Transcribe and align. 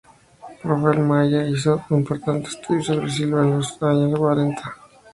Rafael 0.63 0.99
Maya 1.03 1.45
hizo 1.47 1.85
un 1.91 1.99
importante 1.99 2.47
estudio 2.49 2.81
sobre 2.83 3.11
Silva 3.11 3.43
en 3.43 3.51
los 3.59 3.83
años 3.83 4.17
cuarenta. 4.17 4.75